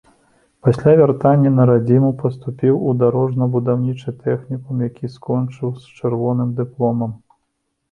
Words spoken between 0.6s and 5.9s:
Пасля вяртання на радзіму, паступіў у дарожна-будаўнічы тэхнікум, які скончыў